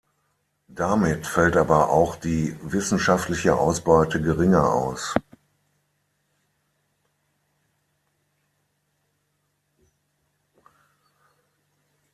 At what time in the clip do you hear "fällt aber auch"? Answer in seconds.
1.27-2.15